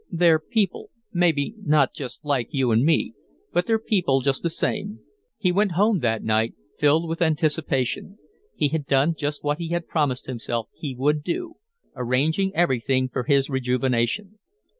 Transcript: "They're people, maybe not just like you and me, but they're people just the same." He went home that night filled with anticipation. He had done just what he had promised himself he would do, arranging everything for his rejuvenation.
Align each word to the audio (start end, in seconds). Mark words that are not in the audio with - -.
"They're 0.09 0.39
people, 0.39 0.89
maybe 1.13 1.53
not 1.59 1.93
just 1.93 2.25
like 2.25 2.47
you 2.51 2.71
and 2.71 2.83
me, 2.83 3.13
but 3.53 3.67
they're 3.67 3.77
people 3.77 4.21
just 4.21 4.41
the 4.41 4.49
same." 4.49 5.01
He 5.37 5.51
went 5.51 5.73
home 5.73 5.99
that 5.99 6.23
night 6.23 6.55
filled 6.79 7.07
with 7.07 7.21
anticipation. 7.21 8.17
He 8.55 8.69
had 8.69 8.87
done 8.87 9.13
just 9.13 9.43
what 9.43 9.59
he 9.59 9.67
had 9.67 9.87
promised 9.87 10.25
himself 10.25 10.69
he 10.73 10.95
would 10.95 11.21
do, 11.21 11.57
arranging 11.95 12.51
everything 12.55 13.09
for 13.09 13.25
his 13.25 13.47
rejuvenation. 13.47 14.39